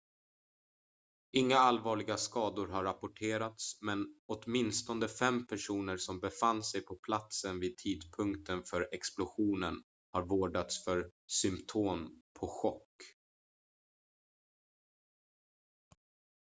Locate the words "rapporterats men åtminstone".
2.83-5.07